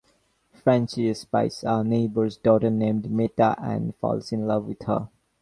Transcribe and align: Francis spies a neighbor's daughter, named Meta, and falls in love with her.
Francis 0.55 1.19
spies 1.21 1.63
a 1.63 1.83
neighbor's 1.83 2.35
daughter, 2.35 2.71
named 2.71 3.11
Meta, 3.11 3.55
and 3.59 3.95
falls 3.97 4.31
in 4.31 4.47
love 4.47 4.65
with 4.65 4.81
her. 4.85 5.09